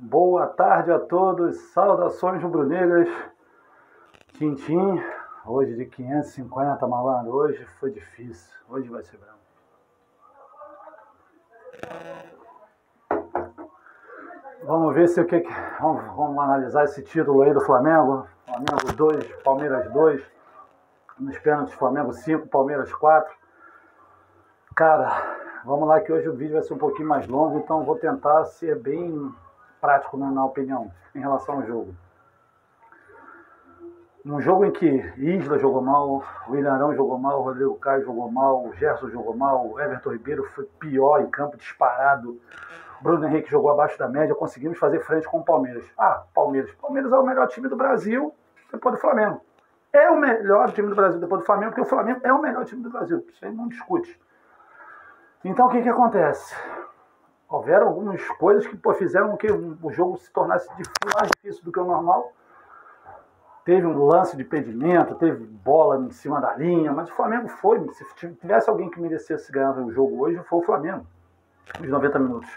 Boa 0.00 0.46
tarde 0.46 0.92
a 0.92 0.98
todos, 1.00 1.56
saudações 1.72 2.40
rubro-negras. 2.40 3.08
Tintim, 4.34 5.02
hoje 5.44 5.74
de 5.74 5.86
550, 5.86 6.86
malandro. 6.86 7.32
Hoje 7.32 7.64
foi 7.80 7.90
difícil, 7.90 8.56
hoje 8.68 8.88
vai 8.88 9.02
ser 9.02 9.18
branco. 9.18 9.40
Vamos 14.62 14.94
ver 14.94 15.08
se 15.08 15.20
o 15.20 15.26
que. 15.26 15.42
Vamos, 15.80 16.04
vamos 16.14 16.38
analisar 16.44 16.84
esse 16.84 17.02
título 17.02 17.42
aí 17.42 17.52
do 17.52 17.60
Flamengo. 17.62 18.24
Flamengo 18.46 18.92
2, 18.96 19.42
Palmeiras 19.42 19.90
2. 19.90 20.22
Nos 21.18 21.38
pênaltis, 21.40 21.74
Flamengo 21.74 22.12
5, 22.12 22.46
Palmeiras 22.46 22.94
4. 22.94 23.34
Cara, 24.76 25.10
vamos 25.64 25.88
lá 25.88 26.00
que 26.00 26.12
hoje 26.12 26.28
o 26.28 26.36
vídeo 26.36 26.54
vai 26.54 26.62
ser 26.62 26.74
um 26.74 26.78
pouquinho 26.78 27.08
mais 27.08 27.26
longo, 27.26 27.58
então 27.58 27.82
vou 27.82 27.96
tentar 27.96 28.44
ser 28.44 28.78
bem 28.78 29.34
prático 29.80 30.16
na, 30.16 30.44
opinião 30.44 30.90
em 31.14 31.20
relação 31.20 31.56
ao 31.56 31.66
jogo. 31.66 31.94
Um 34.24 34.40
jogo 34.40 34.64
em 34.64 34.70
que 34.70 34.86
Isla 35.16 35.58
jogou 35.58 35.80
mal, 35.80 36.22
o 36.48 36.56
Ilharão 36.56 36.94
jogou 36.94 37.18
mal, 37.18 37.40
o 37.40 37.44
Rodrigo 37.44 37.76
Caio 37.76 38.04
jogou 38.04 38.30
mal, 38.30 38.66
o 38.66 38.74
Gerson 38.74 39.08
jogou 39.08 39.34
mal, 39.34 39.66
o 39.66 39.80
Everton 39.80 40.10
Ribeiro 40.10 40.44
foi 40.54 40.64
pior 40.78 41.22
em 41.22 41.30
campo, 41.30 41.56
disparado. 41.56 42.38
Bruno 43.00 43.26
Henrique 43.26 43.50
jogou 43.50 43.70
abaixo 43.70 43.98
da 43.98 44.08
média, 44.08 44.34
conseguimos 44.34 44.76
fazer 44.76 45.00
frente 45.00 45.26
com 45.28 45.38
o 45.38 45.44
Palmeiras. 45.44 45.84
Ah, 45.96 46.24
Palmeiras. 46.34 46.70
Palmeiras 46.74 47.12
é 47.12 47.16
o 47.16 47.24
melhor 47.24 47.46
time 47.48 47.68
do 47.68 47.76
Brasil 47.76 48.34
depois 48.72 48.96
do 48.96 49.00
Flamengo. 49.00 49.40
É 49.92 50.10
o 50.10 50.16
melhor 50.16 50.72
time 50.72 50.88
do 50.88 50.94
Brasil 50.94 51.20
depois 51.20 51.40
do 51.40 51.46
Flamengo, 51.46 51.70
porque 51.70 51.80
o 51.80 51.86
Flamengo 51.86 52.20
é 52.22 52.32
o 52.32 52.42
melhor 52.42 52.64
time 52.64 52.82
do 52.82 52.90
Brasil. 52.90 53.24
Isso 53.32 53.44
aí 53.44 53.52
não 53.52 53.68
discute. 53.68 54.20
Então 55.44 55.66
o 55.66 55.70
que, 55.70 55.80
que 55.80 55.88
acontece? 55.88 56.54
Houveram 57.48 57.88
algumas 57.88 58.22
coisas 58.36 58.66
que 58.66 58.76
pô, 58.76 58.92
fizeram 58.92 59.36
que 59.36 59.50
o 59.50 59.90
jogo 59.90 60.18
se 60.18 60.30
tornasse 60.30 60.68
mais 61.14 61.30
difícil 61.36 61.64
do 61.64 61.72
que 61.72 61.80
o 61.80 61.84
normal. 61.84 62.32
Teve 63.64 63.86
um 63.86 64.04
lance 64.04 64.36
de 64.36 64.42
impedimento, 64.42 65.14
teve 65.14 65.44
bola 65.44 65.98
em 65.98 66.10
cima 66.10 66.40
da 66.40 66.54
linha, 66.54 66.92
mas 66.92 67.08
o 67.10 67.14
Flamengo 67.14 67.48
foi. 67.48 67.86
Se 67.92 68.04
tivesse 68.36 68.68
alguém 68.68 68.90
que 68.90 69.00
merecesse 69.00 69.50
ganhar 69.50 69.78
o 69.78 69.90
jogo 69.90 70.20
hoje, 70.20 70.42
foi 70.44 70.58
o 70.58 70.62
Flamengo. 70.62 71.06
Os 71.80 71.88
90 71.88 72.18
minutos. 72.18 72.50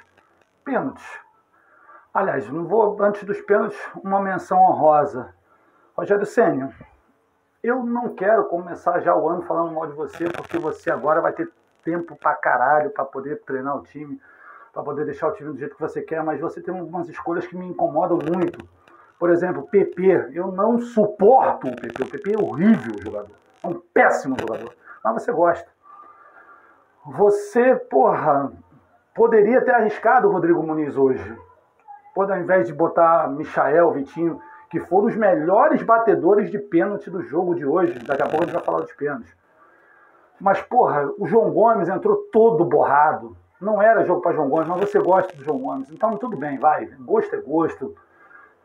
Pênaltis. 0.64 1.20
Aliás, 2.14 2.50
não 2.50 2.66
vou, 2.66 3.02
antes 3.02 3.24
dos 3.24 3.40
pênaltis, 3.42 3.80
uma 4.04 4.22
menção 4.22 4.60
honrosa. 4.60 5.34
Rogério 5.96 6.26
Sênio, 6.26 6.74
eu 7.64 7.84
não 7.84 8.16
quero 8.16 8.46
começar 8.46 9.00
já 9.00 9.16
o 9.16 9.30
ano 9.30 9.44
falando 9.44 9.74
mal 9.74 9.88
de 9.88 9.94
você, 9.94 10.30
porque 10.30 10.58
você 10.58 10.92
agora 10.92 11.22
vai 11.22 11.32
ter 11.32 11.50
tempo 11.84 12.16
pra 12.16 12.36
caralho 12.36 12.90
para 12.90 13.06
poder 13.06 13.42
treinar 13.42 13.78
o 13.78 13.84
time, 13.84 14.20
para 14.74 14.84
poder 14.84 15.06
deixar 15.06 15.28
o 15.28 15.34
time 15.34 15.52
do 15.52 15.58
jeito 15.58 15.76
que 15.76 15.82
você 15.82 16.02
quer, 16.02 16.24
mas 16.24 16.40
você 16.40 16.62
tem 16.62 16.78
algumas 16.78 17.10
escolhas 17.10 17.46
que 17.46 17.58
me 17.58 17.68
incomodam 17.68 18.18
muito. 18.18 18.68
Por 19.20 19.30
exemplo, 19.30 19.68
PP. 19.68 20.32
Eu 20.34 20.52
não 20.52 20.80
suporto 20.80 21.68
o 21.68 21.76
PP. 21.76 22.04
O 22.04 22.10
PP 22.10 22.34
é 22.34 22.42
horrível 22.42 22.94
jogador. 23.02 23.36
É 23.64 23.68
um 23.68 23.80
péssimo 23.94 24.36
jogador. 24.40 24.74
Mas 25.04 25.14
você 25.14 25.32
gosta. 25.32 25.70
Você, 27.06 27.76
porra, 27.76 28.52
poderia 29.14 29.62
ter 29.62 29.76
arriscado 29.76 30.28
o 30.28 30.32
Rodrigo 30.32 30.64
Muniz 30.64 30.96
hoje. 30.96 31.38
Pode, 32.16 32.32
ao 32.32 32.40
invés 32.40 32.68
de 32.68 32.74
botar 32.74 33.30
Michael, 33.30 33.92
Vitinho, 33.92 34.42
que 34.70 34.80
foram 34.80 35.08
os 35.08 35.16
melhores 35.16 35.84
batedores 35.84 36.50
de 36.50 36.58
pênalti 36.58 37.10
do 37.10 37.22
jogo 37.22 37.54
de 37.56 37.66
hoje. 37.66 38.00
Daqui 38.00 38.24
a 38.24 38.28
pouco 38.28 38.44
a 38.44 38.46
gente 38.48 38.56
vai 38.56 38.64
falar 38.64 38.80
dos 38.80 38.94
pênaltis. 38.94 39.36
Mas, 40.40 40.62
porra, 40.62 41.12
o 41.20 41.28
João 41.28 41.52
Gomes 41.52 41.90
entrou 41.90 42.16
todo 42.32 42.66
borrado. 42.66 43.38
Não 43.62 43.80
era 43.80 44.04
jogo 44.04 44.22
para 44.22 44.34
João 44.34 44.50
Gomes, 44.50 44.68
mas 44.68 44.80
você 44.80 45.00
gosta 45.00 45.36
do 45.38 45.44
João 45.44 45.60
Gomes. 45.60 45.92
Então, 45.92 46.18
tudo 46.18 46.36
bem, 46.36 46.58
vai. 46.58 46.88
Gosto 47.00 47.36
é 47.36 47.40
gosto. 47.40 47.96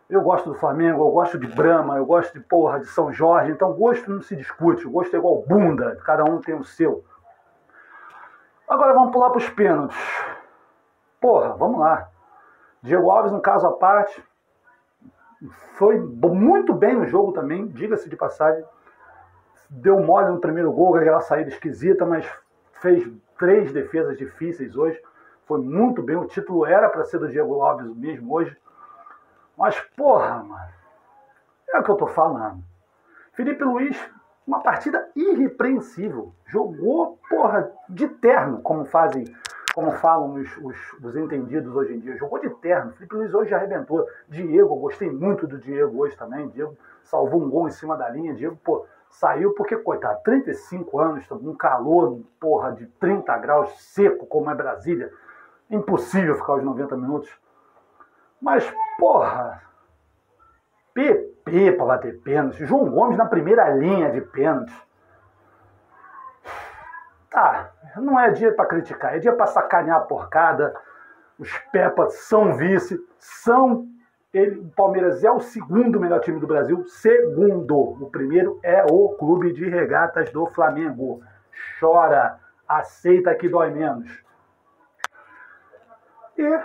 Eu 0.09 0.23
gosto 0.23 0.51
do 0.51 0.59
Flamengo, 0.59 1.05
eu 1.05 1.11
gosto 1.11 1.39
de 1.39 1.47
Brahma, 1.47 1.99
eu 1.99 2.07
gosto 2.07 2.33
de 2.33 2.41
porra 2.41 2.81
de 2.81 2.87
São 2.87 3.13
Jorge. 3.13 3.53
Então, 3.53 3.75
gosto 3.75 4.11
não 4.11 4.23
se 4.23 4.35
discute. 4.35 4.87
O 4.87 4.91
gosto 4.91 5.15
é 5.15 5.19
igual 5.19 5.45
bunda. 5.47 5.97
Cada 6.05 6.25
um 6.25 6.41
tem 6.41 6.55
o 6.55 6.65
seu. 6.65 7.05
Agora 8.67 8.95
vamos 8.95 9.13
pular 9.13 9.29
para 9.29 9.39
os 9.39 9.49
pênaltis. 9.51 9.99
Porra, 11.21 11.51
vamos 11.55 11.79
lá. 11.79 12.09
Diego 12.83 13.11
Alves, 13.11 13.33
um 13.33 13.41
caso 13.41 13.67
à 13.67 13.73
parte, 13.73 14.25
foi 15.75 15.99
muito 15.99 16.73
bem 16.73 16.95
no 16.95 17.07
jogo 17.07 17.33
também, 17.33 17.67
diga-se 17.67 18.09
de 18.09 18.17
passagem. 18.17 18.65
Deu 19.69 20.01
mole 20.01 20.31
no 20.31 20.41
primeiro 20.41 20.73
gol, 20.73 20.97
aquela 20.97 21.21
saída 21.21 21.51
esquisita, 21.51 22.07
mas 22.07 22.27
fez 22.81 23.07
três 23.39 23.73
defesas 23.73 24.17
difíceis 24.19 24.77
hoje. 24.77 25.01
Foi 25.47 25.61
muito 25.61 26.03
bem. 26.03 26.17
O 26.17 26.27
título 26.27 26.67
era 26.67 26.89
para 26.89 27.05
ser 27.05 27.19
do 27.19 27.29
Diego 27.29 27.61
Alves 27.63 27.95
mesmo 27.97 28.35
hoje. 28.35 28.57
Mas, 29.57 29.81
porra, 29.97 30.43
mano. 30.43 30.77
É 31.69 31.79
o 31.79 31.83
que 31.83 31.91
eu 31.91 31.97
tô 31.97 32.07
falando. 32.07 32.63
Felipe 33.33 33.63
Luiz, 33.65 33.99
uma 34.47 34.61
partida 34.61 35.09
irrepreensível. 35.15 36.33
Jogou, 36.47 37.19
porra, 37.29 37.71
de 37.89 38.09
terno, 38.09 38.61
como 38.63 38.85
fazem, 38.85 39.25
como 39.75 39.93
falam 39.93 40.35
os, 40.35 40.57
os, 40.59 40.77
os 41.03 41.17
entendidos 41.17 41.75
hoje 41.75 41.95
em 41.95 42.01
dia. 42.01 42.17
Jogou 42.17 42.39
de 42.39 42.51
terno. 42.51 42.93
Felipe 42.93 43.15
Luiz 43.15 43.35
hoje 43.35 43.55
arrebentou. 43.55 44.07
Diego, 44.29 44.77
gostei 44.77 45.11
muito 45.11 45.47
do 45.47 45.59
Diego 45.59 45.99
hoje 45.99 46.17
também. 46.17 46.49
Diego 46.49 46.77
salvou 47.03 47.43
um 47.43 47.51
gol 47.51 47.69
em 47.69 47.73
cima 47.73 47.97
da 47.97 48.09
linha. 48.09 48.35
Diego, 48.35 48.57
pô, 48.65 48.87
Saiu 49.11 49.55
porque, 49.55 49.77
coitado, 49.77 50.21
35 50.23 51.01
anos, 51.01 51.31
um 51.31 51.55
calor, 51.55 52.21
porra, 52.39 52.73
de 52.73 52.87
30 52.87 53.37
graus, 53.39 53.71
seco 53.81 54.27
como 54.27 54.51
é 54.51 54.55
Brasília. 54.55 55.11
Impossível 55.71 56.35
ficar 56.35 56.55
os 56.55 56.65
90 56.65 56.97
minutos. 56.97 57.31
Mas, 58.41 58.71
porra, 58.99 59.63
PP 60.93 61.73
para 61.73 61.87
bater 61.87 62.21
pênalti. 62.21 62.65
João 62.67 62.91
Gomes 62.91 63.17
na 63.17 63.27
primeira 63.27 63.69
linha 63.71 64.11
de 64.11 64.21
pênalti. 64.21 64.75
Tá, 67.31 67.71
não 67.97 68.19
é 68.19 68.31
dia 68.31 68.55
para 68.55 68.67
criticar, 68.67 69.15
é 69.15 69.19
dia 69.19 69.33
para 69.33 69.47
sacanear 69.47 69.99
a 69.99 70.05
porcada. 70.05 70.75
Os 71.39 71.53
Pepas 71.71 72.15
são 72.21 72.55
vice, 72.55 72.99
são 73.19 73.87
ele, 74.37 74.61
o 74.61 74.69
Palmeiras 74.71 75.23
é 75.25 75.31
o 75.31 75.41
segundo 75.41 76.01
melhor 76.01 76.21
time 76.21 76.39
do 76.39 76.47
Brasil. 76.47 76.85
Segundo. 76.87 77.77
O 77.77 78.11
primeiro 78.11 78.59
é 78.63 78.85
o 78.85 79.11
Clube 79.11 79.53
de 79.53 79.69
Regatas 79.69 80.31
do 80.31 80.47
Flamengo. 80.47 81.23
Chora. 81.79 82.39
Aceita 82.69 83.35
que 83.35 83.49
dói 83.49 83.71
menos. 83.71 84.25
E 86.37 86.61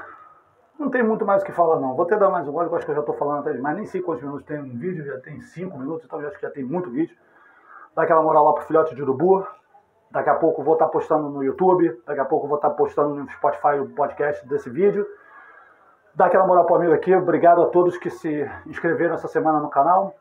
não 0.79 0.89
tem 0.89 1.03
muito 1.03 1.25
mais 1.25 1.43
o 1.43 1.45
que 1.45 1.51
falar, 1.51 1.79
não. 1.79 1.95
Vou 1.95 2.05
até 2.05 2.17
dar 2.17 2.29
mais 2.29 2.47
um 2.47 2.51
gole, 2.51 2.73
acho 2.73 2.85
que 2.85 2.91
eu 2.91 2.95
já 2.95 3.01
estou 3.01 3.15
falando 3.15 3.41
até 3.41 3.53
demais. 3.53 3.77
Nem 3.77 3.85
sei 3.85 4.01
quantos 4.01 4.23
minutos 4.23 4.45
tem 4.47 4.59
um 4.59 4.77
vídeo, 4.77 5.05
já 5.05 5.19
tem 5.19 5.39
cinco 5.41 5.77
minutos, 5.77 6.05
então 6.05 6.19
acho 6.19 6.35
que 6.35 6.41
já 6.41 6.49
tem 6.49 6.63
muito 6.63 6.89
vídeo. 6.89 7.15
Dá 7.95 8.01
aquela 8.01 8.23
moral 8.23 8.45
lá 8.45 8.53
pro 8.53 8.63
filhote 8.63 8.95
de 8.95 9.01
urubu. 9.03 9.45
Daqui 10.09 10.29
a 10.29 10.35
pouco 10.35 10.63
vou 10.63 10.73
estar 10.73 10.85
tá 10.85 10.91
postando 10.91 11.29
no 11.29 11.43
YouTube. 11.43 12.01
Daqui 12.05 12.19
a 12.19 12.25
pouco 12.25 12.47
vou 12.47 12.55
estar 12.55 12.71
tá 12.71 12.75
postando 12.75 13.13
no 13.13 13.29
Spotify 13.29 13.79
o 13.79 13.89
podcast 13.89 14.45
desse 14.47 14.69
vídeo. 14.69 15.05
Dá 16.13 16.25
aquela 16.25 16.45
moral 16.45 16.66
pro 16.66 16.75
amigo 16.75 16.94
aqui. 16.94 17.16
Obrigado 17.16 17.61
a 17.61 17.67
todos 17.67 17.97
que 17.97 18.09
se 18.09 18.49
inscreveram 18.66 19.16
essa 19.16 19.27
semana 19.27 19.59
no 19.59 19.69
canal. 19.69 20.16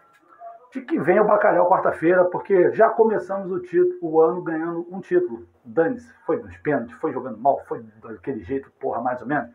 E 0.75 0.81
que 0.81 1.01
venha 1.01 1.23
o 1.23 1.27
bacalhau 1.27 1.69
quarta-feira, 1.69 2.25
porque 2.27 2.73
já 2.73 2.89
começamos 2.89 3.51
o, 3.51 3.59
título, 3.59 3.99
o 4.01 4.21
ano 4.21 4.41
ganhando 4.41 4.87
um 4.89 5.01
título. 5.01 5.45
Dane-se, 5.65 6.13
foi 6.25 6.41
nos 6.41 6.57
pênaltis, 6.59 6.95
foi 6.99 7.13
jogando 7.13 7.39
mal, 7.39 7.61
foi 7.67 7.85
daquele 8.01 8.41
jeito, 8.45 8.71
porra, 8.79 9.01
mais 9.01 9.21
ou 9.21 9.27
menos. 9.27 9.51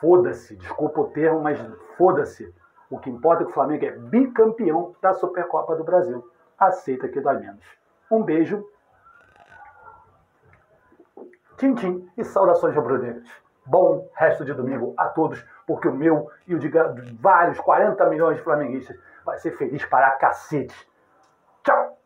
Foda-se, 0.00 0.54
desculpa 0.54 1.00
o 1.00 1.08
termo, 1.08 1.42
mas 1.42 1.58
foda-se. 1.96 2.54
O 2.88 2.98
que 2.98 3.10
importa 3.10 3.42
é 3.42 3.46
que 3.46 3.50
o 3.50 3.54
Flamengo 3.54 3.84
é 3.84 3.90
bicampeão 3.90 4.94
da 5.02 5.12
Supercopa 5.12 5.74
do 5.74 5.82
Brasil. 5.82 6.24
Aceita 6.56 7.08
que 7.08 7.20
dói 7.20 7.38
menos. 7.38 7.64
Um 8.08 8.22
beijo. 8.22 8.64
Tchim, 11.56 11.74
tchim 11.74 12.08
e 12.16 12.24
saudações 12.24 12.74
rubro-negras. 12.76 13.28
Bom 13.70 14.10
resto 14.14 14.44
de 14.44 14.52
domingo 14.52 14.94
a 14.96 15.06
todos, 15.06 15.46
porque 15.64 15.86
o 15.86 15.94
meu 15.94 16.28
e 16.44 16.56
o 16.56 16.58
de 16.58 16.68
vários 17.20 17.60
40 17.60 18.04
milhões 18.06 18.36
de 18.36 18.42
flamenguistas 18.42 18.98
vai 19.24 19.38
ser 19.38 19.52
feliz 19.52 19.84
para 19.84 20.10
cacete. 20.16 20.74
Tchau! 21.62 21.99